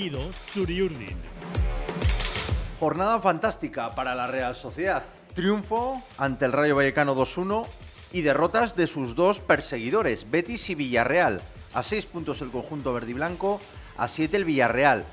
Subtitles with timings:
[0.00, 1.18] latido Churiurdin.
[2.78, 5.02] Jornada fantástica para la Real Sociedad.
[5.34, 7.66] Triunfo ante el Rayo Vallecano 2-1
[8.10, 11.42] y derrotas de sus dos perseguidores, Betis y Villarreal.
[11.74, 13.60] A seis puntos el conjunto verde y blanco,
[13.98, 15.04] a siete el Villarreal.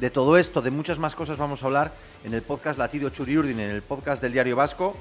[0.00, 1.92] De todo esto, de muchas más cosas vamos a hablar
[2.24, 4.96] en el podcast Latido Churiurdin, en el podcast del Diario Vasco,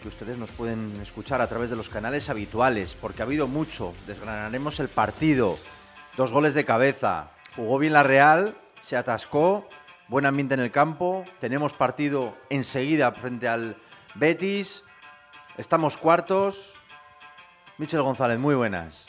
[0.00, 3.92] que ustedes nos pueden escuchar a través de los canales habituales, porque ha habido mucho.
[4.06, 5.58] Desgranaremos el partido,
[6.16, 9.68] dos goles de cabeza, jugó bien la Real, se atascó,
[10.08, 13.76] buen ambiente en el campo, tenemos partido enseguida frente al
[14.14, 14.84] Betis,
[15.56, 16.74] estamos cuartos.
[17.78, 19.06] Michel González, muy buenas.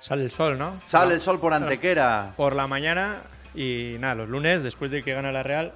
[0.00, 0.72] Sale el sol, ¿no?
[0.86, 2.32] Sale el sol por Antequera.
[2.36, 3.22] Por la mañana
[3.54, 5.72] y nada, los lunes, después de que gana la Real,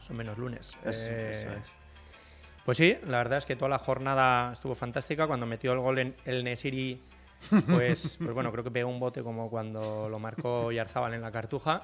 [0.00, 0.76] son menos lunes.
[0.84, 0.88] Eh,
[1.32, 1.82] eso es.
[2.64, 5.26] Pues sí, la verdad es que toda la jornada estuvo fantástica.
[5.26, 7.02] Cuando metió el gol en el Nesiri,
[7.68, 11.30] pues, pues bueno, creo que pegó un bote como cuando lo marcó Yarzábal en la
[11.32, 11.82] Cartuja.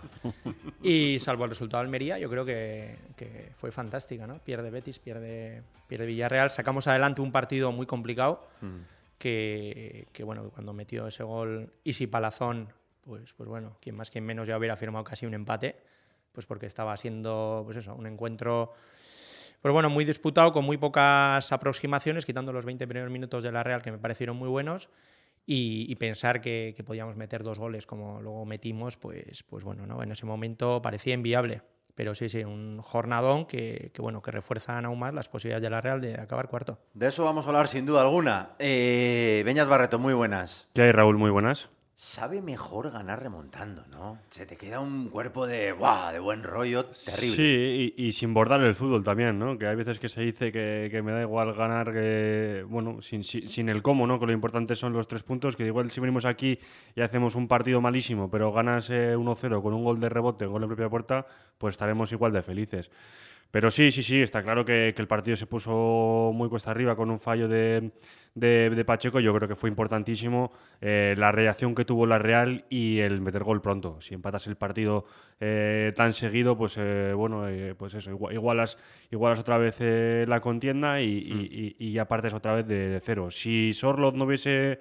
[0.82, 4.38] Y salvo el resultado de Almería, yo creo que, que fue fantástica, ¿no?
[4.38, 6.50] Pierde Betis, pierde, pierde Villarreal.
[6.50, 8.80] Sacamos adelante un partido muy complicado Mm.
[9.18, 12.68] que, que, bueno, cuando metió ese gol Isi Palazón,
[13.04, 15.76] pues, pues bueno, quien más, quien menos ya hubiera firmado casi un empate,
[16.32, 18.72] pues porque estaba siendo, pues eso, un encuentro,
[19.60, 23.62] pues bueno, muy disputado, con muy pocas aproximaciones, quitando los 20 primeros minutos de la
[23.62, 24.88] Real, que me parecieron muy buenos,
[25.50, 29.86] y, y pensar que, que podíamos meter dos goles como luego metimos, pues, pues bueno,
[29.86, 30.02] ¿no?
[30.02, 31.62] en ese momento parecía inviable.
[31.94, 35.70] Pero sí, sí, un jornadón que, que, bueno, que refuerzan aún más las posibilidades de
[35.70, 36.78] la Real de acabar cuarto.
[36.92, 38.50] De eso vamos a hablar sin duda alguna.
[38.60, 40.68] Eh, Beñat Barreto, muy buenas.
[40.74, 41.16] ¿Qué hay, Raúl?
[41.16, 41.70] Muy buenas.
[42.00, 44.20] Sabe mejor ganar remontando, ¿no?
[44.30, 45.74] Se te queda un cuerpo de,
[46.12, 47.34] de buen rollo terrible.
[47.34, 49.58] Sí, y, sin bordar el fútbol también, ¿no?
[49.58, 53.24] Que hay veces que se dice que, que me da igual ganar, que, bueno, sin,
[53.24, 54.20] sin, sin el cómo, ¿no?
[54.20, 56.60] Que lo importante son los tres puntos, que igual si venimos aquí
[56.94, 60.62] y hacemos un partido malísimo, pero ganas eh, 1-0 con un gol de rebote, gol
[60.62, 61.26] en propia puerta,
[61.58, 62.92] pues estaremos igual de felices.
[63.50, 66.94] Pero sí, sí, sí, está claro que, que el partido se puso muy cuesta arriba
[66.96, 67.92] con un fallo de,
[68.34, 69.20] de, de Pacheco.
[69.20, 73.44] Yo creo que fue importantísimo eh, la reacción que tuvo la Real y el meter
[73.44, 74.02] gol pronto.
[74.02, 75.06] Si empatas el partido
[75.40, 78.76] eh, tan seguido, pues eh, bueno, eh, pues eso, igual- igualas,
[79.10, 79.78] igualas otra vez
[80.28, 83.30] la contienda y, y- y ya partes otra vez de, de cero.
[83.30, 84.78] Si Sorlot no hubiese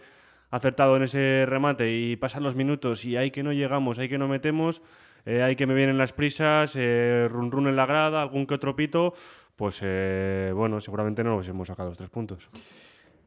[0.50, 4.17] acertado en ese remate y pasan los minutos y hay que no llegamos, hay que
[4.17, 4.81] no metemos,
[5.25, 8.55] eh, hay que me vienen las prisas, eh, run run en la grada, algún que
[8.55, 9.13] otro pito,
[9.55, 12.50] pues eh, bueno, seguramente no nos hemos sacado los tres puntos.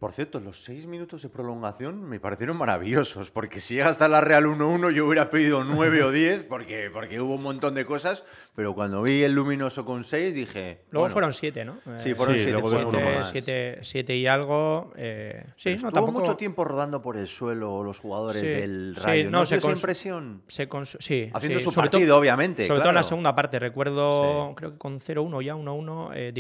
[0.01, 4.23] Por cierto, los seis minutos de prolongación me parecieron maravillosos, porque si llega hasta la
[4.23, 8.25] Real 1-1 yo hubiera pedido 9 o 10, porque, porque hubo un montón de cosas,
[8.57, 10.85] pero cuando vi el luminoso con 6 dije...
[10.91, 11.77] Luego bueno, fueron siete, ¿no?
[11.99, 13.31] Sí, fueron Sí, 7, luego fueron uno uno siete, más.
[13.31, 14.91] siete- siete y algo.
[14.97, 16.21] eh, sí, Estuvo no, tampoco.
[16.21, 19.25] mucho tiempo rodando por el suelo los jugadores Sí, del sí, Rayo.
[19.31, 20.43] no, ¿No, se esa cons- impresión?
[20.47, 23.09] se cons- sí, Haciendo sí, su sobre partido, todo- obviamente, Sobre todo en la claro.
[23.09, 23.59] segunda parte.
[23.59, 24.55] Recuerdo, Sí.
[24.57, 26.33] creo que con 0-1 ya, 1-1, eh,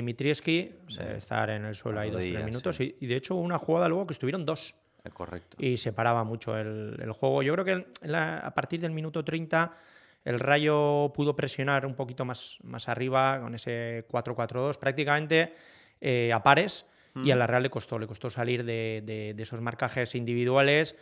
[1.18, 2.76] estar en el suelo ahí dos tres minutos.
[2.76, 2.96] sí.
[3.00, 4.74] Y, y de hecho, hubo una jugada luego que estuvieron dos.
[5.04, 5.56] Eh, Correcto.
[5.58, 7.42] y separaba mucho el, el juego.
[7.42, 9.72] Yo creo que la- a partir del minuto 30
[10.26, 15.54] el Rayo pudo presionar un poquito más, más arriba con ese 4-4-2, prácticamente
[16.00, 16.84] eh, a pares,
[17.24, 20.94] y a la Real le costó, le costó salir de, de- de esos marcajes individuales.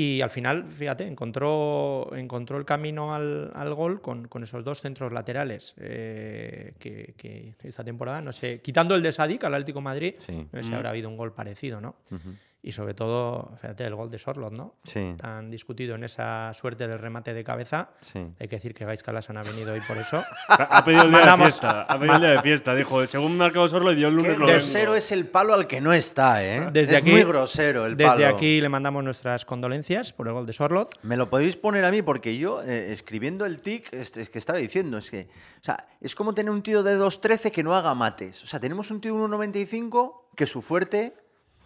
[0.00, 4.80] Y al final, fíjate, encontró, encontró el camino al, al gol con, con esos dos
[4.80, 9.80] centros laterales eh, que, que esta temporada, no sé, quitando el de Sadik al Atlético
[9.80, 10.46] de Madrid, Sí.
[10.52, 11.96] no sé si habrá habido un gol parecido, ¿no?
[12.12, 12.28] Ujú.
[12.60, 14.74] Y sobre todo, fíjate, el gol de Sorlot, ¿no?
[14.82, 17.90] Sí, Tan discutido en esa suerte del remate de cabeza.
[18.00, 18.18] sí.
[18.40, 20.24] Hay que decir que Gais Calasan ha venido hoy por eso.
[20.48, 23.68] Ha, pedido el día de fiesta, ha pedido el día de fiesta, dijo, según marcado
[23.68, 24.94] Sorlo y dio el Qué lunes lo grosero vengo.
[24.96, 26.68] es el palo al que no está, ¿eh?
[26.72, 28.26] Desde es aquí- muy grosero el Desde palo.
[28.36, 30.88] aquí le mandamos nuestras condolencias por el gol de Sorlot.
[31.02, 34.38] Me lo podéis poner a mí porque yo, eh, escribiendo el tic, es, es que
[34.38, 35.28] estaba diciendo, es que,
[35.60, 38.42] o sea, es como tener un tío de 2.13 que no haga mates.
[38.42, 41.14] O sea, tenemos un tío de 1.95 que su fuerte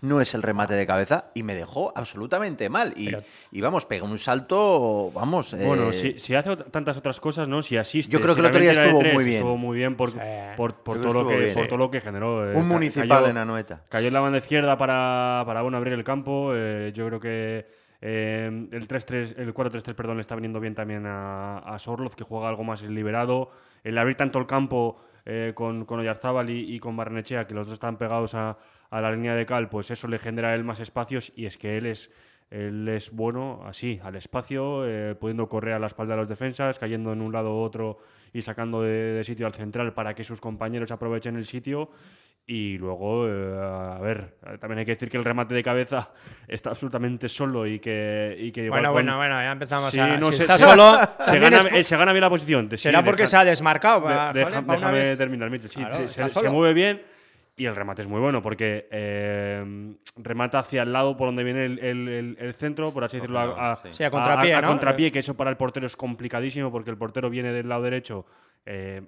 [0.02, 2.92] no es el remate de cabeza y me dejó absolutamente mal.
[2.96, 5.54] Y, Pero- y vamos, pega un salto, vamos.
[5.54, 7.62] Bueno, eh, si, si hace tantas otras cosas, ¿no?
[7.62, 8.12] Si asiste.
[8.12, 9.36] Yo creo si que el otro día estuvo tres, muy bien.
[9.38, 10.18] Estuvo muy bien por, Sí.
[10.56, 11.54] por, por todo, lo que, bien.
[11.54, 12.50] por todo lo que generó.
[12.52, 13.82] eh, un municipal cayó- en Anoeta.
[13.88, 16.52] Cayó en la banda izquierda para, para bueno, abrir el campo.
[16.54, 17.66] eh, yo creo que
[18.00, 22.24] eh, el 3-3, el 4-3-3, perdón, le está viniendo bien también a, a Sorloz, que
[22.24, 23.50] juega algo más liberado.
[23.84, 27.66] El abrir tanto el campo eh, con, con Oyarzábal y, y con Barnechea, que los
[27.66, 28.58] dos están pegados a,
[28.92, 31.56] a la línea de cal, pues eso le genera a él más espacios y es
[31.58, 32.10] que él es
[32.50, 36.78] él es bueno así, al espacio, eh, pudiendo correr a la espalda de los defensas,
[36.78, 37.98] cayendo en un lado u otro
[38.34, 41.90] y sacando de, de sitio al central para que sus compañeros aprovechen el sitio.
[42.44, 46.10] Y luego, eh, a ver, también hay que decir que el remate de cabeza
[46.48, 50.18] está absolutamente solo y que, y que Bueno, con- bueno, bueno, ya empezamos Sí, a...
[50.18, 52.68] no si sé, está se- solo, se gana, es- eh, se gana bien la posición.
[52.72, 54.08] Sí, será porque deja- se ha desmarcado.
[54.08, 55.16] de- deja- una déjame vez.
[55.18, 55.70] terminar, Mitchell.
[55.70, 57.00] Sí, Claro, se, se- se mueve bien
[57.56, 61.64] y el remate es muy bueno porque eh, remata hacia el lado por donde viene
[61.66, 64.02] el, el- el- el centro, por así decirlo, a, a- Sí.
[64.04, 64.68] A contrapié, a- a ¿no?
[64.68, 68.24] contrapié, que eso para el portero es complicadísimo porque el portero viene del lado derecho,
[68.64, 69.02] eh,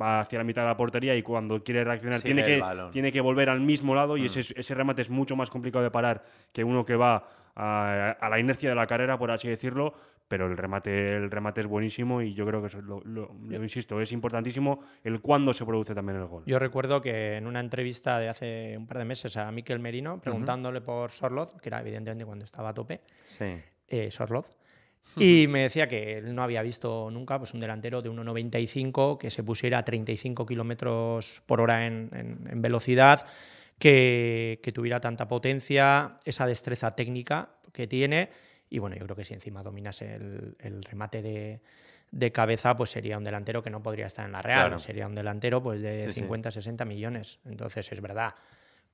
[0.00, 2.62] va hacia la mitad de la portería y cuando quiere reaccionar tiene que,
[2.92, 4.26] tiene que volver al mismo lado y Mm.
[4.26, 6.22] ese, ese remate es mucho más complicado de parar
[6.52, 7.24] que uno que va
[7.56, 9.94] a, a la inercia de la carrera, por así decirlo.
[10.30, 13.34] Pero el remate, el remate es buenísimo y yo creo que eso es lo, lo-
[13.48, 16.44] lo insisto, es importantísimo el cuándo se produce también el gol.
[16.46, 20.20] Yo recuerdo que en una entrevista de hace un par de meses a Miquel Merino,
[20.20, 23.56] preguntándole por Sorloz, que era evidentemente cuando estaba a tope, Sí.
[23.88, 24.56] eh, Sorloz,
[25.16, 29.32] y me decía que él no había visto nunca pues, un delantero de 1,95 que
[29.32, 33.26] se pusiera a 35 kilómetros por hora en, en- en velocidad,
[33.80, 38.28] que, que tuviera tanta potencia, esa destreza técnica que tiene.
[38.70, 41.60] Y bueno, yo creo que si encima dominase el, el remate de,
[42.10, 44.60] de cabeza, pues sería un delantero que no podría estar en la Real.
[44.68, 44.78] Claro.
[44.78, 46.20] Sería un delantero pues, de Sí, sí.
[46.20, 47.38] 50, 60 millones.
[47.44, 48.34] Entonces es verdad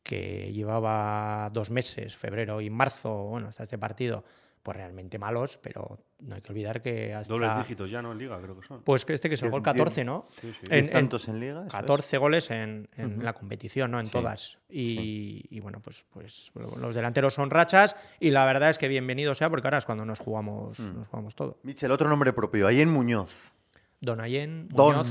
[0.03, 4.25] que llevaba dos meses, febrero y marzo, bueno, hasta este partido,
[4.67, 7.33] pues realmente malos, pero no hay que olvidar que hasta...
[7.33, 8.11] Dobles dígitos ya, ¿no?
[8.11, 8.83] En liga, creo que son.
[8.83, 10.25] Pues que este que es el Diez- gol 14, ¿no?
[10.41, 10.59] Sí, sí.
[10.71, 11.59] En- ¿Diez tantos en liga?
[11.61, 11.73] eso es?
[11.73, 12.89] 14 goles en,
[13.23, 14.01] la competición, ¿no?
[14.01, 14.59] En Sí, todas.
[14.69, 19.35] Y, y bueno, pues, pues los delanteros son rachas y la verdad es que bienvenido
[19.37, 20.97] sea porque ahora es cuando nos jugamos, Mm.
[20.99, 21.59] nos jugamos todo.
[21.63, 22.67] Michel, otro nombre propio.
[22.67, 23.53] Ahí en Muñoz.
[24.01, 25.09] Don Ayen Don Muñoz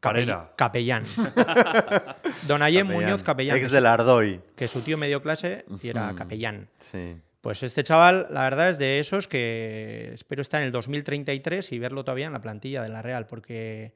[0.00, 0.52] Parera.
[0.56, 1.02] Capellán.
[2.46, 3.56] Don Ayen Muñoz Capellán.
[3.56, 4.40] Ex del Ardoy.
[4.56, 6.68] que su tío me dio clase y era capellán.
[6.78, 7.16] Sí.
[7.42, 11.78] Pues este chaval, la verdad es de esos que espero estar en el 2033 y
[11.80, 13.94] verlo todavía en la plantilla de la Real, porque,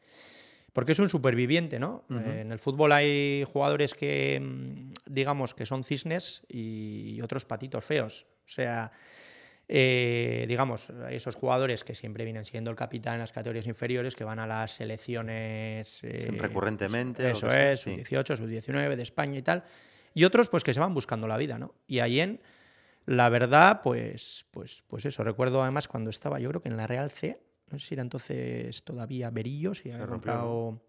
[0.72, 2.04] porque es un superviviente, ¿no?
[2.10, 7.84] Eh, en el fútbol hay jugadores que, mm, digamos, que son cisnes y otros patitos
[7.84, 8.26] feos.
[8.46, 8.90] O sea,
[9.68, 14.24] eh, digamos, esos jugadores que siempre vienen siendo el capitán en las categorías inferiores, que
[14.24, 16.00] van a las selecciones...
[16.02, 18.02] eh, recurrentemente, Eso es, sí.
[18.04, 19.62] sub-18, sub-19 de España y tal.
[20.14, 21.74] Y otros, pues que se van buscando la vida, ¿no?
[21.86, 22.40] Y Allen,
[23.06, 25.24] la verdad, pues, pues, pues eso.
[25.24, 28.02] Recuerdo además cuando estaba, yo creo que en la Real C, no sé si era
[28.02, 30.82] entonces todavía Berillo, si había rompió, comprado-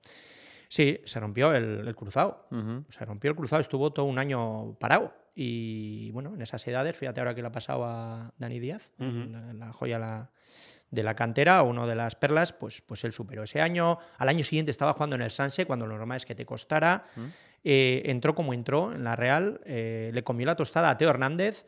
[0.69, 2.45] Sí, se rompió el, el cruzado.
[2.51, 2.83] Ujú.
[2.89, 5.13] Se rompió el cruzado, estuvo todo un año parado.
[5.33, 9.29] Y bueno, en esas edades, fíjate ahora que le ha pasado a Dani Díaz, Ujú.
[9.31, 10.29] la, la joya la-
[10.89, 13.99] de la cantera, uno de las perlas, pues, pues él superó ese año.
[14.17, 17.05] Al año siguiente estaba jugando en el Sanse, cuando lo normal es que te costara.
[17.15, 17.25] Mm.
[17.63, 21.65] Eh, entró como entró en la Real, eh, le comió la tostada a Teo Hernández,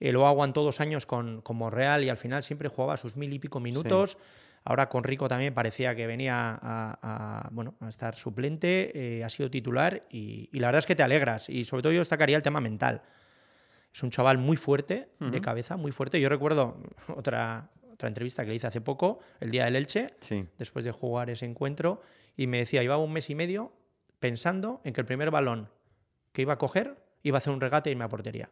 [0.00, 3.32] eh, luego aguantó dos años con, como Real y al final siempre jugaba sus mil
[3.32, 4.18] y pico minutos.
[4.68, 9.30] Ahora con Rico también parecía que venía a, a, bueno, a estar suplente, eh, ha
[9.30, 11.48] sido titular y, y la verdad es que te alegras.
[11.48, 13.02] Y sobre todo yo destacaría el tema mental.
[13.94, 16.20] Es un chaval muy fuerte, de cabeza, muy fuerte.
[16.20, 16.82] Yo recuerdo
[17.16, 20.44] otra, otra entrevista que le hice hace poco, el día del Elche, Sí.
[20.58, 22.02] después de jugar ese encuentro,
[22.36, 23.72] y me decía, llevaba un mes y medio
[24.18, 25.70] pensando en que el primer balón
[26.32, 28.50] que iba a coger iba a hacer un regate y irme a portería.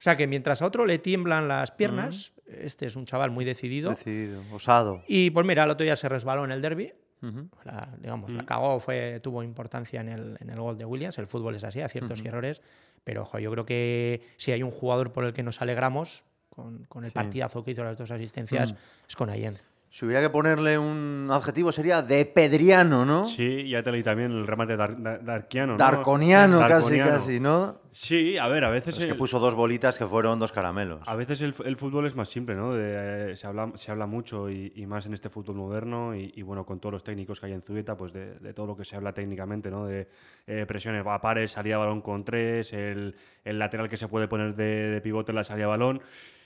[0.00, 3.44] O sea que mientras a otro le tiemblan las piernas, este es un chaval muy
[3.44, 3.90] decidido.
[3.90, 4.40] Decidido.
[4.50, 5.02] Osado.
[5.06, 6.90] Y pues mira, el otro día se resbaló en el derby.
[7.22, 7.50] Ujú.
[7.64, 8.46] La, digamos, la Mm.
[8.46, 11.18] cagó, fue, tuvo importancia en el, en el gol de Williams.
[11.18, 12.62] El fútbol es así, aciertos y errores.
[13.04, 16.84] Pero ojo, yo creo que si hay un jugador por el que nos alegramos con,
[16.84, 17.14] con el Sí.
[17.14, 18.74] partidazo que hizo las dos asistencias,
[19.06, 19.58] es con Ayen.
[19.90, 23.24] Si hubiera que ponerle un adjetivo sería de pedriano, ¿no?
[23.24, 25.72] Sí, ya te leí también el remate dar- dar- darkiano.
[25.72, 25.78] ¿no?
[25.78, 27.10] Darconiano, casi, Darconiano.
[27.10, 27.80] casi, ¿no?
[27.92, 28.98] Sí, a ver, a veces.
[28.98, 31.02] Es que puso dos bolitas que fueron dos caramelos.
[31.06, 32.72] A veces el, el fútbol es más simple, ¿no?
[32.72, 36.32] De, eh, se, habla, se habla mucho y, y más en este fútbol moderno y,
[36.36, 38.76] y, bueno, con todos los técnicos que hay en Zubieta, pues de, de todo lo
[38.76, 39.86] que se habla técnicamente, ¿no?
[39.86, 40.06] De
[40.46, 44.54] eh, presiones a pares, salida balón con tres, el, el lateral que se puede poner
[44.54, 46.00] de, de pivote en la salida de balón.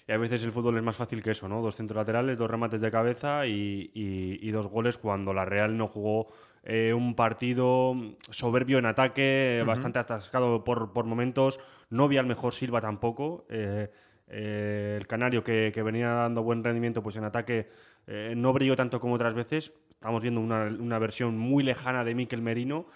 [0.06, 1.62] Y a veces el fútbol es más fácil que eso, ¿no?
[1.62, 5.76] Dos centros laterales, dos remates de cabeza y, y- y dos goles cuando la Real
[5.78, 6.26] no jugó
[6.64, 7.94] eh, un partido
[8.30, 11.60] soberbio en ataque, bastante atascado por, por momentos.
[11.90, 13.46] No vi al mejor Silva tampoco.
[13.48, 13.90] eh,
[14.26, 17.68] eh, el canario que, que venía dando buen rendimiento pues en ataque
[18.06, 19.72] eh, no brilló tanto como otras veces.
[19.90, 22.86] Estamos viendo una, una versión muy lejana de Miquel Merino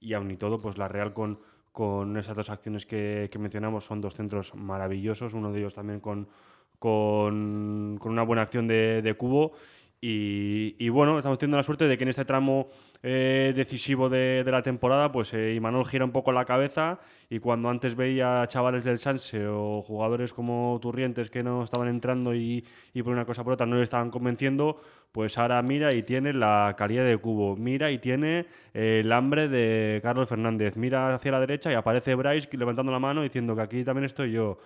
[0.00, 1.40] y aún y todo, pues la Real con,
[1.72, 6.00] con esas dos acciones que, que mencionamos son dos centros maravillosos, uno de ellos también
[6.00, 6.28] con,
[6.78, 9.52] con, con una buena acción de, de cubo
[10.00, 12.68] Y, bueno, estamos teniendo la suerte de que en este tramo
[13.02, 17.68] eh, decisivo de, la temporada, pues eh, Imanol gira un poco la cabeza y cuando
[17.68, 22.64] antes veía chavales del Sanse o jugadores como Turrientes que no estaban entrando y,
[23.02, 26.76] por una cosa por otra no le estaban convenciendo, pues ahora mira y tiene la
[26.78, 31.40] calidad de Cubo, mira y tiene eh, el hambre de Carlos Fernández, mira hacia la
[31.40, 34.58] derecha y aparece Bryce levantando la mano diciendo que aquí también estoy yo.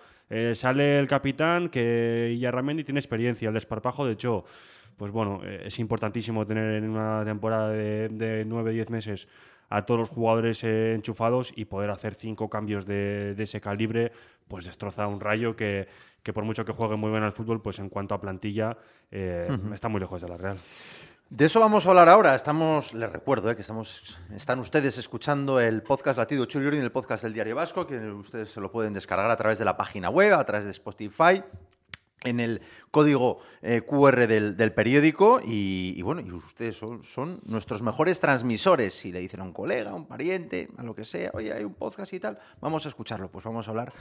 [0.53, 4.45] sale el capitán que Yarramendi tiene experiencia, el desparpajo de Cho
[4.97, 9.27] pues bueno, eh, es importantísimo tener en una temporada de, de 9-10 meses
[9.73, 14.11] a todos los jugadores eh, enchufados y poder hacer cinco cambios de, ese calibre,
[14.47, 15.87] pues destroza un rayo que,
[16.31, 18.77] por mucho que juegue muy bien al fútbol, pues en cuanto a plantilla,
[19.09, 20.57] eh, está muy lejos de la Real.
[21.27, 22.35] De eso vamos a hablar ahora.
[22.35, 27.23] Estamos, les recuerdo que estamos, están ustedes escuchando el podcast Latido Churiuri en el podcast
[27.23, 30.33] del Diario Vasco, que ustedes se lo pueden descargar a través de la página web,
[30.35, 31.41] a través de Spotify
[32.23, 32.61] en el
[32.91, 38.93] código eh, QR del, periódico y, bueno, y ustedes son, nuestros mejores transmisores.
[38.93, 41.63] Si le dicen a un colega, a un pariente, a lo que sea, oye, hay
[41.63, 43.29] un podcast y tal, vamos a escucharlo.
[43.29, 43.93] Pues vamos a hablar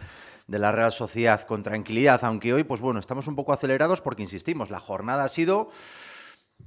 [0.47, 4.23] de la Real Sociedad con tranquilidad, aunque hoy, pues bueno, estamos un poco acelerados porque,
[4.23, 5.71] insistimos, la jornada ha sido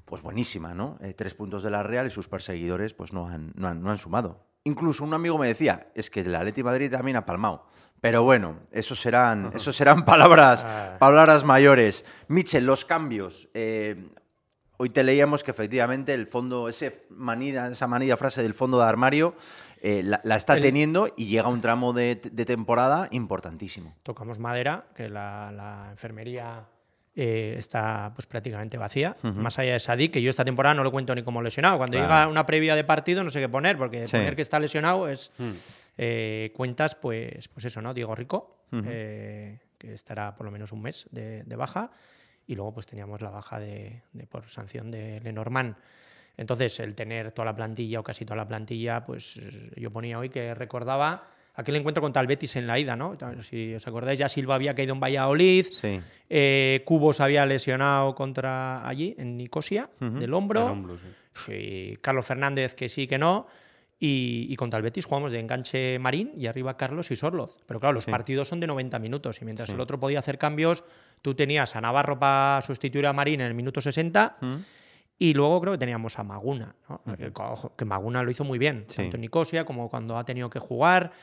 [0.04, 0.98] pues buenísima, ¿no?
[1.02, 3.92] Eh, tres puntos de la Real y sus perseguidores pues no han, no han, no
[3.92, 4.46] han sumado.
[4.66, 7.68] Incluso un amigo me decía, es que el Atleti Madrid también ha palmado.
[8.02, 10.98] Pero bueno, eso serán, eso serán palabras, ah.
[11.00, 12.06] palabras mayores.
[12.28, 13.48] Michel, los cambios.
[13.54, 14.10] Eh,
[14.78, 18.86] hoy te leíamos que efectivamente el fondo, ese manida, esa manida frase del fondo de
[18.86, 19.36] armario
[19.88, 23.94] eh, la, está teniendo y llega un tramo de, temporada importantísimo.
[24.02, 26.66] Tocamos madera, que la, enfermería
[27.16, 29.16] eh, está pues prácticamente vacía.
[29.24, 31.78] Más allá de Sadik, que yo esta temporada no lo cuento ni como lesionado.
[31.78, 35.08] Cuando llega una previa de partido no sé qué poner, porque poner que está lesionado
[35.08, 35.32] es...
[35.38, 35.52] Hmm.
[35.98, 37.94] Eh, cuentas, pues, pues eso, ¿no?
[37.94, 41.92] Diego Rico, eh, que estará por lo menos un mes de, baja,
[42.48, 45.76] y luego pues teníamos la baja de, por sanción de Lenormand.
[46.38, 49.40] Entonces, el tener toda la plantilla o casi toda la plantilla, pues
[49.78, 53.18] yo ponía hoy que recordaba aquel encuentro contra el Betis en la ida, ¿no?
[53.42, 55.68] Si os acordáis, ya Silva había caído en Valladolid,
[56.30, 60.98] eh, Cubos había lesionado contra allí, en Nicosia, del hombro,
[62.02, 63.48] Carlos Fernández que sí, que no,
[64.00, 67.58] y, contra el Betis jugamos de enganche Marín y arriba Carlos y Sorloz.
[67.66, 70.84] Pero claro, los partidos son de 90 minutos y mientras el otro podía hacer cambios,
[71.22, 74.56] tú tenías a Navarro para sustituir a Marín en el minuto 60 mm.
[75.20, 76.76] y luego creo que teníamos a Maguna,
[77.78, 81.14] que, Maguna lo hizo muy bien, tanto en Nicosia como cuando ha tenido que jugar.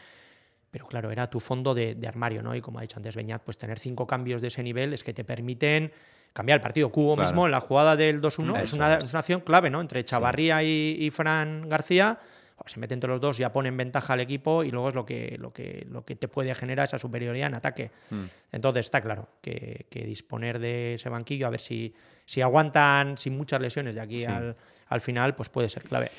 [0.73, 2.57] Pero claro, era tu fondo de, armario, ¿no?
[2.57, 5.15] Y como ha dicho antes Beñat, pues tener cinco cambios de ese nivel es que
[5.15, 5.93] te permiten
[6.33, 6.91] cambiar el partido.
[6.91, 9.81] Cubo mismo en la jugada del 2-1 es una, acción clave, ¿no?
[9.81, 12.19] Entre Chavarría y Fran García
[12.67, 15.05] se mete entre los dos, ya pone en ventaja al equipo y luego es lo
[15.05, 17.91] que, lo que, lo que te puede generar esa superioridad en ataque.
[18.11, 18.25] Hmm.
[18.51, 21.95] Entonces está claro que, disponer de ese banquillo, a ver si,
[22.27, 26.11] si aguantan sin muchas lesiones de aquí al, final, pues puede ser clave.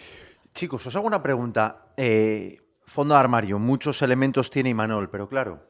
[0.54, 1.88] Chicos, os hago una pregunta.
[1.98, 5.64] Eh, fondo de armario, muchos elementos tiene Imanol, pero claro,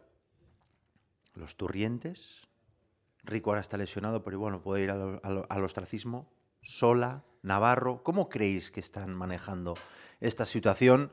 [1.36, 2.48] los turrientes,
[3.24, 6.30] Rico ahora está lesionado, pero igual no puede ir al ostracismo.
[6.62, 9.76] Sola, Navarro, ¿cómo creéis que están manejando
[10.20, 11.12] esta situación,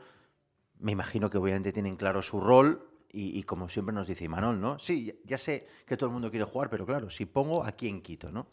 [0.78, 4.78] me imagino que obviamente tienen claro su rol y, como siempre nos dice Imanol, ¿no?
[4.78, 8.02] Sí, ya sé que todo el mundo quiere jugar, pero claro, si pongo, aquí en
[8.02, 8.46] quito, ¿no?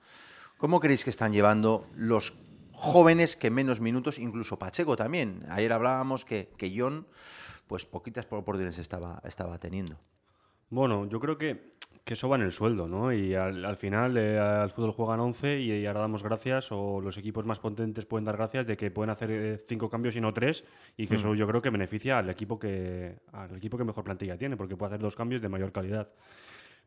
[0.58, 2.34] ¿Cómo creéis que están llevando los
[2.78, 5.44] jóvenes que menos minutos, incluso Pacheco también?
[5.50, 7.08] Ayer hablábamos que, que John,
[7.68, 9.98] pues poquitas oportunidades estaba, estaba teniendo.
[10.70, 11.72] Bueno, yo creo que
[12.08, 13.12] que eso va en el sueldo, ¿no?
[13.12, 17.46] Y al, final eh, al fútbol juegan 11 y, ahora damos gracias, o los equipos
[17.46, 20.64] más potentes pueden dar gracias de que pueden hacer eh, cinco cambios y no tres,
[20.96, 21.36] y que eso mm.
[21.36, 24.94] yo creo que beneficia al equipo que, al equipo que mejor plantilla tiene, porque puede
[24.94, 26.08] hacer dos cambios de mayor calidad.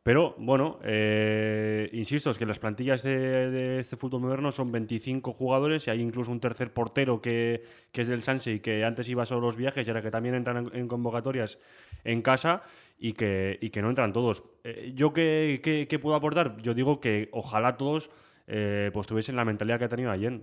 [0.03, 5.87] Pero bueno, eh, insisto, es que las plantillas de, este fútbol moderno son 25 jugadores
[5.87, 9.43] y hay incluso un tercer portero que, es del Sanse y que antes iba solo
[9.43, 11.59] los viajes y ahora que también entran en, convocatorias
[12.05, 12.63] en casa
[12.99, 14.43] y que, que no entran todos.
[14.65, 16.57] Eh, ¿Yo qué, puedo aportar?
[16.63, 18.09] Yo digo que ojalá todos
[18.47, 20.41] eh, pues tuviesen la mentalidad que ha tenido ayer.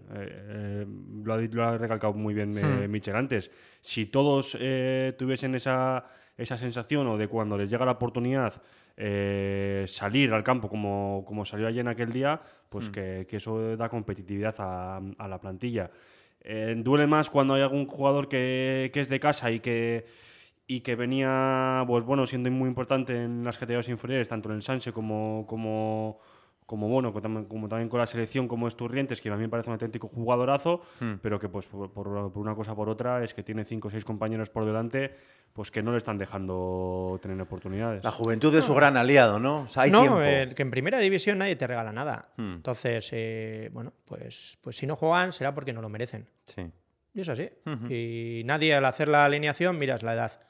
[1.24, 1.34] lo,
[1.64, 2.92] ha, recalcado muy bien hmm.
[2.92, 3.50] Michel antes.
[3.82, 6.06] Si todos tuviesen esa,
[6.38, 8.62] esa sensación o de cuando les llega la oportunidad
[8.96, 12.91] eh, salir al campo como, como, salió ayer en aquel día, pues mm.
[12.91, 15.91] que, eso da competitividad a, la plantilla.
[16.41, 20.06] Eh, duele más cuando hay algún jugador que, es de casa y que,
[20.65, 24.62] y que venía, pues bueno, siendo muy importante en las categorías inferiores, tanto en el
[24.62, 26.20] Sanse como, como,
[26.68, 29.42] como bueno, como, tam- como también con la selección como es Turrientes, que a mí
[29.42, 31.14] me parece un auténtico jugadorazo, Hmm.
[31.22, 33.92] pero que pues por, por- una cosa o por otra es que tiene cinco o
[33.92, 35.16] seis compañeros por delante,
[35.54, 38.04] pues que no le están dejando tener oportunidades.
[38.04, 39.62] La juventud es su gran aliado, ¿no?
[39.62, 40.22] O sea, hay no, tiempo.
[40.22, 42.30] el que en primera división nadie te regala nada.
[42.38, 42.56] Hmm.
[42.56, 46.28] Entonces, eh, bueno, pues, pues si no juegan será porque no lo merecen.
[46.46, 46.64] Sí.
[47.14, 47.50] Y es así.
[47.90, 50.42] Y nadie al hacer la alineación miras la edad.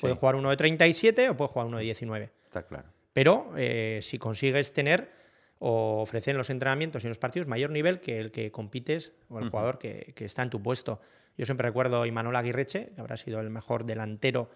[0.00, 0.20] Puede Sí.
[0.20, 2.30] jugar uno de 37 o puede jugar uno de 19.
[2.46, 2.88] Está claro.
[3.12, 5.23] Pero eh, si consigues tener
[5.66, 9.12] o ofrecer en los entrenamientos y en los partidos mayor nivel que el que compites
[9.30, 11.00] o el jugador que, que está en tu puesto.
[11.38, 14.50] Yo siempre recuerdo a Imanol Aguirreche, que habrá sido el mejor delantero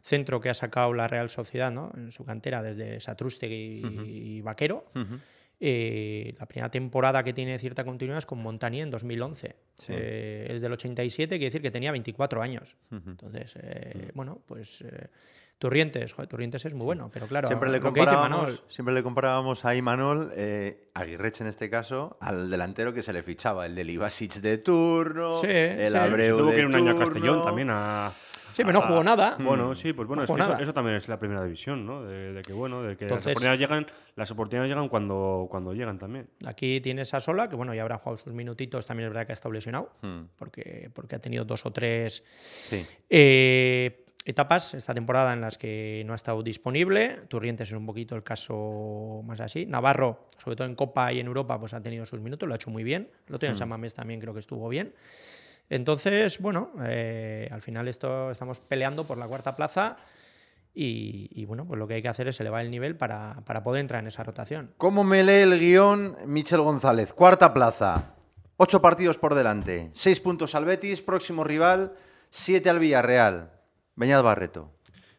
[0.00, 1.92] centro que ha sacado la Real Sociedad ¿no?
[1.94, 4.86] en su cantera desde Satrústegui y Vaquero.
[5.60, 9.56] Eh, la primera temporada que tiene cierta continuidad es con Montani en 2011.
[9.76, 9.92] Sí.
[9.94, 12.74] Eh, es del 87, quiere decir que tenía 24 años.
[12.90, 15.08] Entonces, eh, bueno, pues eh,
[15.68, 19.74] Turrientes, joder, Turrientes es muy bueno, pero claro, siempre, le comparábamos, siempre le comparábamos a
[19.74, 24.34] Imanol, eh, Aguirreche en este caso, al delantero que se le fichaba, el del Ibasic
[24.42, 25.96] de turno, Sí, el sí.
[25.96, 27.04] Abreu Se tuvo de que ir un año a turno.
[27.06, 28.10] Castellón también a...
[28.52, 29.36] Sí, pero no jugó nada.
[29.40, 32.04] Bueno, sí, pues bueno, No es que eso, también es la primera división, ¿no?
[32.04, 35.72] De, de que bueno, de que Entonces- las oportunidades llegan, las oportunidades llegan cuando, cuando
[35.72, 36.28] llegan también.
[36.46, 39.32] Aquí tienes a Sola, que bueno, ya habrá jugado sus minutitos, también es verdad que
[39.32, 42.22] ha estado lesionado, Hmm, porque, porque ha tenido dos o tres
[42.60, 42.86] Sí.
[43.10, 47.20] eh, etapas esta temporada en las que no ha estado disponible.
[47.28, 49.66] Turrientes es un poquito el caso más así.
[49.66, 52.56] Navarro, sobre todo en Copa y en Europa, pues ha tenido sus minutos, lo ha
[52.56, 53.10] hecho muy bien.
[53.28, 54.94] Lo tiene en San Mamés también, creo que estuvo bien.
[55.70, 59.96] Entonces, bueno, eh, al final esto estamos peleando por la cuarta plaza
[60.74, 63.62] y, y, bueno, pues lo que hay que hacer es elevar el nivel para, para
[63.62, 64.72] poder entrar en esa rotación.
[64.76, 67.14] ¿Cómo me lee el guion Michel González?
[67.14, 68.14] Cuarta plaza,
[68.56, 71.92] ocho partidos por delante, seis puntos al Betis, próximo rival,
[72.28, 73.53] siete al Villarreal.
[73.96, 74.70] Beñat Barreto.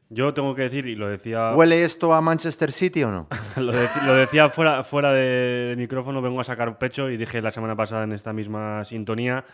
[0.10, 3.28] Yo tengo que decir, y lo decía, ¿Huele esto a Manchester City o no?
[3.58, 7.50] lo, dec- lo decía fuera, fuera de micrófono, vengo a sacar pecho y dije la
[7.52, 9.46] semana pasada en esta misma sintonía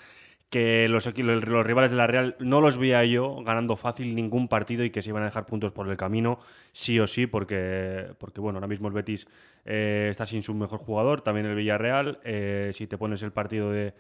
[0.50, 4.14] que los, equi- los, los rivales de la Real no los veía yo ganando fácil
[4.14, 6.40] ningún partido y que se iban a dejar puntos por el camino,
[6.74, 9.26] sí o sí, porque, porque bueno, ahora mismo el Betis
[9.64, 12.20] eh, está sin su mejor jugador, también el Villarreal.
[12.26, 13.94] eh, si te pones el partido de,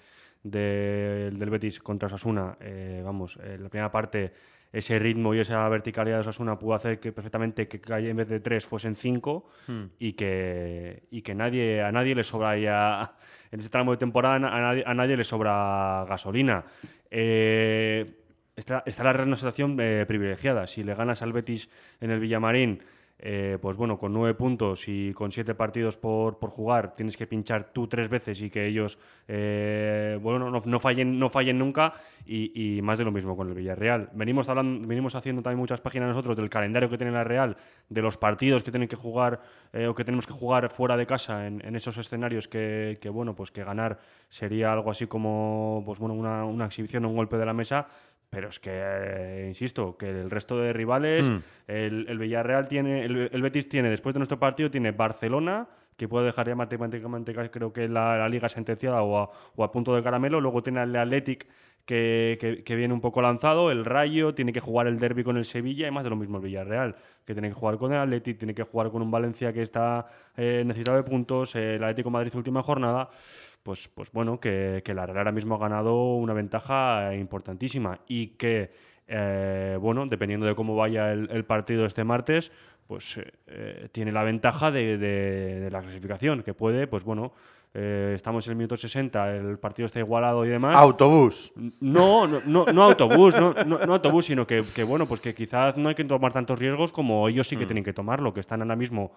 [0.43, 4.33] de- del Betis contra Osasuna, eh, vamos, eh, la primera parte,
[4.71, 8.29] ese ritmo y esa verticalidad de Osasuna pudo hacer que perfectamente que calle en vez
[8.29, 9.49] de tres fuesen cinco
[9.99, 13.15] y que, y que nadie, a nadie le sobra ya,
[13.51, 16.63] en este tramo de temporada, a nadie, a nadie le sobra gasolina.
[17.09, 18.15] Eh,
[18.55, 20.67] está, está la una situación eh, privilegiada.
[20.67, 22.81] Si le ganas al Betis en el Villamarín,
[23.21, 27.27] eh, pues bueno, con nueve puntos y con siete partidos por, por jugar, tienes que
[27.27, 28.97] pinchar tú tres veces y que ellos
[29.27, 31.93] eh, bueno, no, no fallen, no fallen nunca
[32.25, 34.09] y, y más de lo mismo con el Villarreal.
[34.13, 37.55] Venimos, hablando, venimos haciendo también muchas páginas nosotros del calendario que tiene la Real,
[37.87, 39.41] de los partidos que tienen que jugar
[39.74, 43.09] eh, o que tenemos que jugar fuera de casa en, en esos escenarios que, que,
[43.09, 47.37] bueno, pues que ganar sería algo así como pues bueno, una, una exhibición, un golpe
[47.37, 47.87] de la mesa,
[48.31, 51.37] pero es que, eh, insisto, que el resto de rivales, Mm.
[51.67, 55.67] el, el Villarreal tiene, el, el Betis tiene, después de nuestro partido, tiene Barcelona,
[56.01, 59.72] que puede dejar ya matemáticamente, creo que la, la liga sentenciada o a, o a
[59.72, 60.42] punto de caramelo.
[60.42, 61.48] Luego tiene el Athletic,
[61.85, 65.46] que, que- viene un poco lanzado, el Rayo, tiene que jugar el derby con el
[65.46, 68.40] Sevilla y más de lo mismo el Villarreal, que tiene que jugar con el Athletic,
[68.40, 72.33] tiene que jugar con un Valencia que está eh, necesitado de puntos, el Atlético Madrid
[72.35, 73.09] última jornada.
[73.64, 78.29] Pues, pues bueno, que, que la Real ahora mismo ha ganado una ventaja importantísima y
[78.29, 78.72] que,
[79.11, 82.51] eh, bueno, dependiendo de cómo vaya el, el partido este martes,
[82.87, 87.33] pues eh, eh, tiene la ventaja de, de- de la clasificación, que puede, pues bueno,
[87.74, 90.75] eh, estamos en el minuto 60, el partido está igualado y demás.
[90.75, 91.53] Autobús.
[91.79, 95.33] No, no, no, no autobús, no, no, no autobús, sino que, que, bueno, pues que
[95.33, 98.41] quizás no hay que tomar tantos riesgos como ellos sí que tienen que tomarlo, que
[98.41, 99.13] están ahora mismo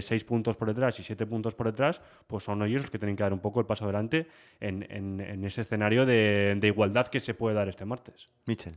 [0.00, 3.14] seis puntos por detrás y siete puntos por detrás, pues son ellos los que tienen
[3.14, 4.26] que dar un poco el paso adelante
[4.58, 8.28] en, en- en ese escenario de, de igualdad que se puede dar este martes.
[8.46, 8.74] Michel.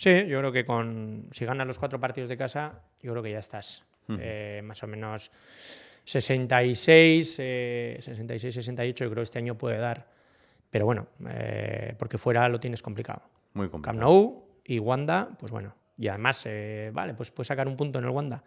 [0.00, 3.32] Sí, yo creo que con si ganas los cuatro partidos de casa, yo creo que
[3.32, 3.84] ya estás.
[4.18, 5.30] Eh, más o menos
[6.06, 10.06] 66, eh, 66, 68, yo creo que este año puede dar.
[10.70, 13.22] Pero bueno, eh, porque fuera lo tienes complicado.
[13.54, 13.98] Muy Camp complicado.
[14.00, 15.74] Nou y Wanda, pues bueno.
[15.98, 18.42] Y además, eh, vale, pues puedes sacar un punto en el Wanda,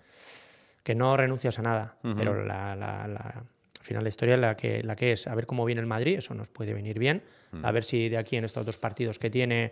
[0.83, 1.97] que no renuncias a nada.
[2.17, 3.43] Pero la, la- la-
[3.79, 5.27] al final la historia la que, la que es.
[5.27, 7.21] A ver cómo viene el Madrid, eso nos puede venir bien.
[7.61, 9.71] A ver si de aquí en estos dos partidos que tiene,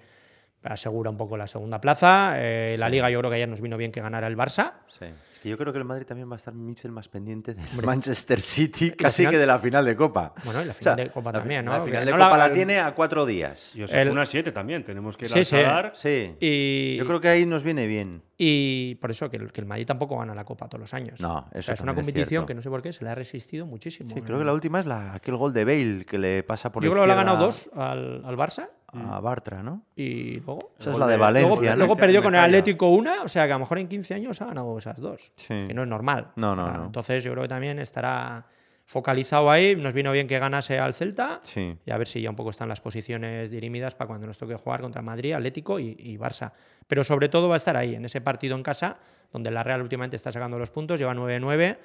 [0.63, 2.33] asegura un poco la segunda plaza.
[2.37, 4.73] Eh, La Liga yo creo que ayer nos vino bien que ganara el Barça.
[4.87, 5.05] Sí.
[5.31, 7.65] Es que yo creo que el Madrid también va a estar Mitchell más pendiente del
[7.83, 10.33] Manchester City, casi final- que de la final de Copa.
[10.43, 11.71] Bueno, y la O sea, final de Copa la también, ¿no?
[11.71, 13.75] La final de no Copa la, la- tiene a cuatro días.
[13.75, 15.55] Y Osasuna 7 también, tenemos que ir Sí, al sí.
[15.55, 15.91] Sadar.
[15.95, 16.35] Sí.
[16.39, 18.21] Y, Yo creo que ahí nos viene bien.
[18.37, 21.19] y por eso que el, que el Madrid tampoco gana la Copa todos los años.
[21.19, 23.09] No, O sea, eso es una es competición que no sé por qué se le
[23.09, 24.13] ha resistido muchísimo.
[24.13, 26.83] Sí, creo que la última es la, aquel gol de Bale que le pasa por
[26.83, 29.83] Yo la creo que le ha izquierda ganado dos al, al Barça a Bartra, ¿no?
[29.95, 30.71] y luego.
[30.79, 31.75] Esa es la de Valencia, Luego, ¿no?
[31.77, 32.41] luego Este- perdió con el.
[32.41, 35.31] Atlético una, o sea que a lo mejor en 15 años ha ganado esas dos.
[35.35, 35.65] Sí.
[35.67, 36.27] Que no es normal.
[36.35, 36.85] No, no, no.
[36.85, 38.45] Entonces yo creo que también estará
[38.85, 39.75] focalizado ahí.
[39.75, 41.39] Nos vino bien que ganase al Celta.
[41.43, 41.77] Sí.
[41.85, 44.55] Y a ver si ya un poco están las posiciones dirimidas para cuando nos toque
[44.55, 46.51] jugar contra Madrid, Atlético y, y Barça.
[46.87, 48.97] Pero sobre todo va a estar ahí, en ese partido en casa,
[49.31, 51.77] donde la Real últimamente está sacando los puntos, lleva 9-9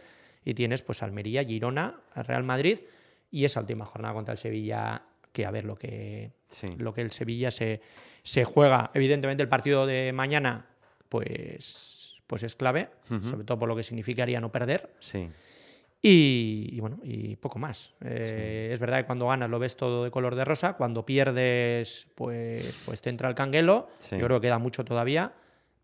[0.45, 2.81] y tienes pues Almería, Girona, Real Madrid
[3.31, 5.03] y esa última jornada contra el Sevilla,
[5.37, 6.67] que a ver lo que, Sí.
[6.79, 7.83] lo que el Sevilla se,
[8.23, 8.91] se juega.
[8.95, 10.65] Evidentemente el partido de mañana
[11.11, 12.89] pues, pues es clave,
[13.23, 14.89] sobre todo por lo que significaría no perder.
[15.01, 15.29] Sí.
[16.03, 17.93] Y, y bueno, y poco más.
[18.05, 22.07] Eh, Es verdad que cuando ganas lo ves todo de color de rosa, cuando pierdes,
[22.15, 23.89] pues, pues te entra el canguelo.
[23.99, 24.17] Sí.
[24.17, 25.33] Yo creo que queda mucho todavía,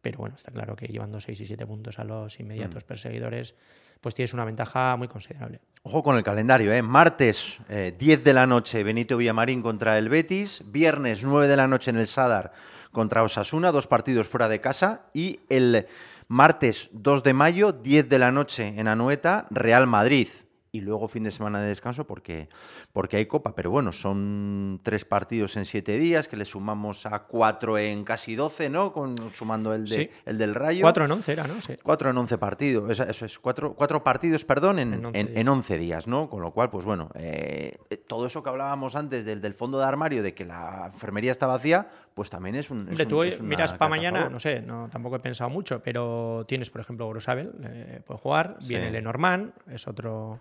[0.03, 2.43] pero bueno, está claro que llevando 6 y 7 puntos a los Mm.
[2.43, 3.55] inmediatos perseguidores,
[4.01, 5.61] pues tienes una ventaja muy considerable.
[5.85, 6.83] Ojo con el calendario, ¿eh?
[6.83, 10.63] Martes, eh, 10 de la noche, Benito Villamarín contra el Betis.
[10.67, 12.53] Viernes, 9 de la noche en el Sadar
[12.91, 15.07] contra Osasuna, dos partidos fuera de casa.
[15.15, 15.87] Y el
[16.29, 20.29] martes 2 de mayo, 10 de la noche en Anoeta, Real Madrid.
[20.75, 22.49] Y luego fin de semana de descanso porque,
[22.95, 23.55] porque hay Copa.
[23.55, 28.35] Pero bueno, son tres partidos en siete días, que le sumamos a cuatro en casi
[28.37, 28.91] 12, ¿no?
[28.95, 30.11] Con, sumando el, de, Sí.
[30.25, 30.81] el del Rayo.
[30.81, 31.61] 4 en 11 era, ¿no?
[31.61, 31.75] Sí.
[31.83, 35.27] Cuatro en 11 partidos, eso, eso es, cuatro, cuatro partidos, perdón, en, En 11 en-
[35.27, 35.37] días.
[35.43, 36.31] en 11 días, ¿no?
[36.31, 39.85] Con lo cual, pues bueno, eh, todo eso que hablábamos antes del, del fondo de
[39.85, 42.85] armario, de que la enfermería está vacía, pues también es un.
[42.85, 45.51] es Hombre, un- tú es una miras para mañana, no sé, no, tampoco he pensado
[45.51, 48.71] mucho, pero tienes, por ejemplo, Grosabel, eh, puede jugar, Sí.
[48.71, 50.41] viene Lenormand, es otro,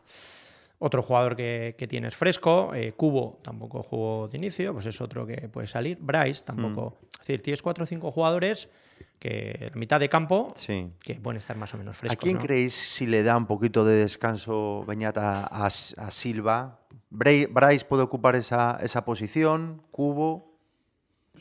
[0.84, 5.28] otro jugador que, que tienes fresco, eh, Cubo tampoco jugó de inicio, pues es otro
[5.28, 6.98] que puede salir, Bryce tampoco.
[7.00, 7.06] Mm.
[7.14, 8.68] Es decir, tienes cuatro o cinco jugadores
[9.20, 10.90] que la mitad de campo Sí.
[11.00, 12.18] que pueden estar más o menos ¿A frescos.
[12.24, 12.42] quién ¿no?
[12.44, 15.70] creéis si le da un poquito de descanso Beñata a, a
[16.12, 16.80] Silva?
[17.12, 20.51] Bryce puede ocupar esa, esa posición, Cubo.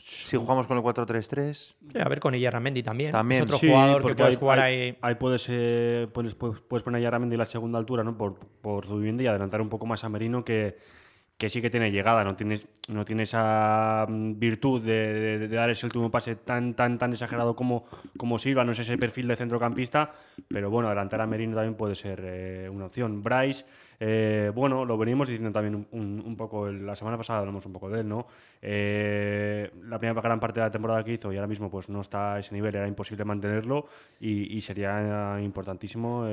[0.03, 1.53] Si jugamos con el 4-3-3.
[1.53, 3.11] Sí, a ver con Iyarramendi también.
[3.11, 3.41] También.
[3.43, 4.97] Es otro Sí, jugador que puedes ahí- jugar ahí, ahí.
[5.01, 8.17] ahí puedes, eh, puedes, puedes, puedes poner a Yaramendi en la segunda altura, ¿no?
[8.17, 10.77] Por, por su vivienda y adelantar un poco más a Merino, que,
[11.41, 15.87] que sí que tiene llegada, no tienes, no tiene esa mm, virtud de, dar ese
[15.87, 20.11] último pase tan, tan, tan exagerado como, como Silva, no es ese perfil de centrocampista,
[20.47, 23.23] pero bueno, adelantar a Merino también puede ser eh, una opción.
[23.23, 23.65] Bryce,
[23.99, 28.01] eh, bueno, lo venimos diciendo también un, poco, la semana pasada hablamos un poco de
[28.01, 28.27] él, ¿no?
[28.61, 32.01] Eh, la primera gran parte de la temporada que hizo y ahora mismo pues no
[32.01, 33.87] está a ese nivel, era imposible mantenerlo
[34.19, 36.27] y, y sería importantísimo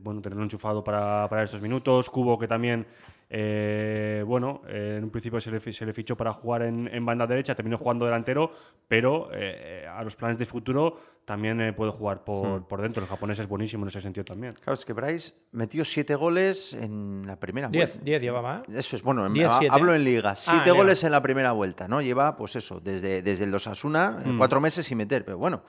[0.00, 2.08] bueno, tenerlo enchufado para, para estos minutos.
[2.08, 2.86] Cubo que también,
[3.34, 7.06] eh, bueno, eh, en un principio se le, se le fichó para jugar en, en
[7.06, 8.50] banda derecha, terminó jugando delantero,
[8.86, 13.02] pero eh, a los planes de futuro también eh, puede jugar por, por dentro.
[13.02, 14.52] El japonés es buenísimo en ese sentido también.
[14.52, 17.92] Claro, es que Bryce metió siete goles en la primera vuelta.
[17.94, 18.64] 10, 10 llevaba.
[18.68, 18.72] ¿eh?
[18.78, 20.36] Eso es, bueno, en- Diez, hablo en liga.
[20.36, 22.02] Siete en goles en la primera vuelta, ¿no?
[22.02, 24.36] Lleva, pues eso, desde, desde el Osasuna, eh, Mm.
[24.38, 25.24] cuatro meses sin meter.
[25.24, 25.62] Pero bueno,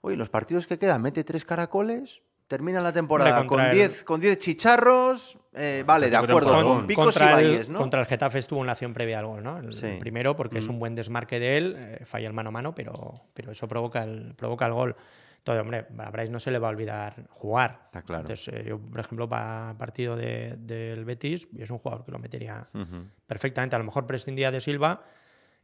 [0.00, 4.04] oye, los partidos que quedan, mete tres caracoles, termina la temporada Hombre, con el- 10
[4.04, 5.38] con 10 chicharros.
[5.52, 6.76] eh, vale, de acuerdo, temporadón.
[6.78, 7.78] con picos y contra, el, valles, ¿no?
[7.78, 9.58] contra el Getafe estuvo en la acción previa al gol, ¿no?
[9.58, 9.86] El, Sí.
[9.86, 10.58] el primero porque Mm.
[10.58, 13.66] es un buen desmarque de él, eh, falla el mano a mano, pero, pero eso
[13.66, 14.96] provoca el, provoca el gol.
[15.38, 17.82] Entonces, hombre, a Bryce no se le va a olvidar jugar.
[17.86, 18.22] Está claro.
[18.22, 22.18] Entonces, eh, yo, por ejemplo, para partido de- del Betis, es un jugador que lo
[22.18, 23.06] metería Ujú.
[23.26, 23.76] perfectamente.
[23.76, 25.02] A lo mejor prescindía de Silva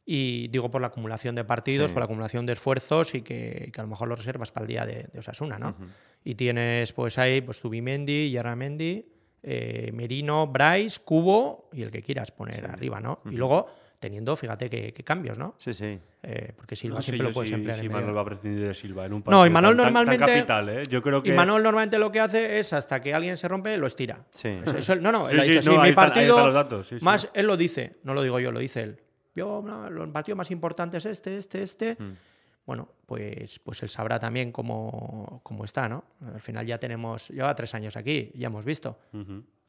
[0.05, 1.95] y digo por la acumulación de partidos, Sí.
[1.95, 4.69] por la acumulación de esfuerzos y que, que a lo mejor lo reservas para el
[4.69, 5.77] día de, de Osasuna, ¿no?
[6.25, 9.07] Y tienes pues ahí pues Tubimendi, Yarramendi,
[9.43, 13.21] eh, Merino, Bryce, Cubo y el que quieras poner arriba, ¿no?
[13.31, 15.55] Y luego teniendo, fíjate qué, qué cambios, ¿no?
[15.59, 15.97] Sí, sí.
[16.25, 18.15] Eh, porque Silva No siempre lo puedes emplear si en Manuel medio.
[18.17, 20.35] va a prescindir de Silva en un No, partido y Manuel tan- tan- tan normalmente-
[20.35, 20.83] capital, ¿eh?
[20.89, 21.29] Yo creo que...
[21.29, 24.25] Y Manuel normalmente lo que hace es hasta que alguien se rompe, lo estira.
[24.33, 24.49] Sí.
[24.65, 26.29] Eso- eso- no, no, Sí, él ha sí, dicho, no, sí, mi están- partido.
[26.37, 27.05] están los datos, sí, sí.
[27.05, 28.99] Más, él lo dice, no lo digo yo, lo dice él.
[29.35, 31.97] Yo, no, el partido más importante es este, este, este.
[31.99, 32.17] Mm.
[32.67, 36.05] Bueno, pues, pues él sabrá también cómo, cómo está, ¿no?
[36.33, 38.99] Al final ya tenemos, lleva tres años aquí, ya hemos visto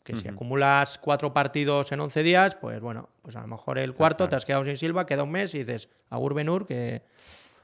[0.04, 3.93] que si acumulas cuatro partidos en 11 días, pues bueno, pues a lo mejor el
[3.93, 7.04] cuarto te has quedado sin Silva, queda un mes y dices, Agur Benur, que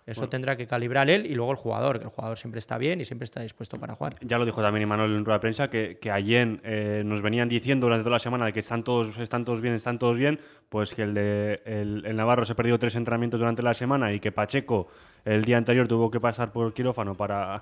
[0.10, 3.00] Eso tendrá que calibrar él y luego el jugador, que el jugador siempre está bien
[3.00, 4.16] y siempre está dispuesto para jugar.
[4.22, 7.48] Ya lo dijo también Imanol en rueda de prensa, que, que ayer eh, nos venían
[7.48, 10.40] diciendo durante toda la semana de que están todos, están todos bien, están todos bien,
[10.70, 14.12] pues que el de el, el Navarro se ha perdido tres entrenamientos durante la semana
[14.12, 14.88] y que Pacheco
[15.26, 17.62] el día anterior tuvo que pasar por quirófano para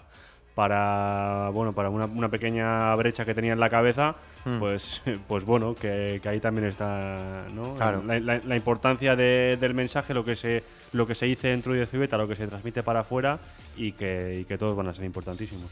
[0.57, 4.15] para bueno para una, una pequeña brecha que tenía en la cabeza
[4.57, 7.75] pues pues bueno que, que ahí también está ¿no?
[7.75, 8.01] Claro.
[8.03, 11.73] la, la- la importancia de- del mensaje lo que se lo que se dice dentro
[11.73, 13.37] de Zubeta lo que se transmite para afuera
[13.75, 15.69] y que, y que todos van a ser importantísimos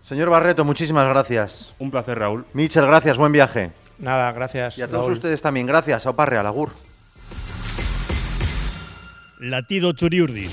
[0.00, 1.74] Señor Barreto, muchísimas gracias.
[1.80, 3.72] un placer Raúl Michel, gracias, buen viaje.
[3.98, 4.78] Nada, gracias.
[4.78, 5.12] Y a todos Raúl.
[5.12, 6.06] ustedes también, gracias.
[6.06, 6.70] Auparre, Alagur.
[9.40, 10.48] Latido Churiurdin.